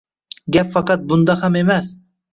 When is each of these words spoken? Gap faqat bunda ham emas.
Gap 0.55 0.71
faqat 0.77 1.03
bunda 1.13 1.37
ham 1.43 1.63
emas. 1.63 1.93